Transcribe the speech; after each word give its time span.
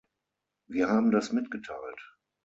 Wir 0.65 0.89
haben 0.89 1.11
das 1.11 1.31
mitgeteilt. 1.31 2.01